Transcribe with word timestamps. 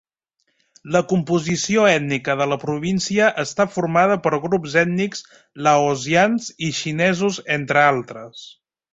La 0.93 0.99
composició 1.09 1.83
ètnica 1.89 2.35
de 2.39 2.47
la 2.53 2.57
província 2.63 3.27
està 3.43 3.67
formada 3.75 4.15
per 4.23 4.39
grups 4.45 4.77
ètnics 4.83 5.21
laosians 5.67 6.49
i 6.69 6.71
xinesos 6.79 7.37
entre 7.57 7.85
altres. 7.91 8.43